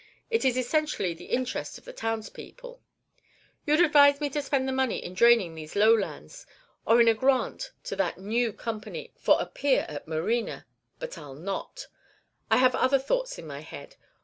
[0.31, 2.81] It is essentially the interest of the townspeople.
[3.67, 6.47] You 'd advise me to spend the money in draining these low lands,
[6.87, 10.65] or in a grant to that new company for a pier at Marina;
[10.97, 11.85] but I 'll not;
[12.49, 13.95] I have other thoughts in my head.